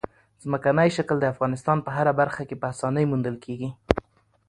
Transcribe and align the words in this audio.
ځمکنی 0.43 0.89
شکل 0.97 1.15
د 1.19 1.25
افغانستان 1.33 1.77
په 1.85 1.89
هره 1.97 2.13
برخه 2.21 2.43
کې 2.49 2.55
په 2.61 2.65
اسانۍ 2.73 3.05
موندل 3.11 3.35
کېږي. 3.45 3.69